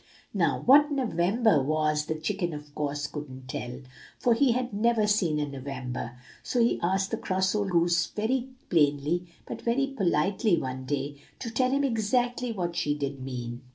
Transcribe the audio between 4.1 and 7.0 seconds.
for he had never seen a November; so he